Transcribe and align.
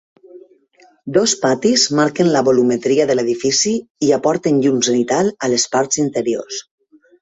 Dos 1.17 1.35
patis 1.43 1.83
marquen 1.99 2.33
la 2.37 2.43
volumetria 2.49 3.07
de 3.13 3.19
l'edifici 3.21 3.77
i 4.09 4.13
aporten 4.21 4.61
llum 4.67 4.85
zenital 4.93 5.35
a 5.49 5.55
les 5.57 5.71
parts 5.79 6.07
interiors. 6.11 6.65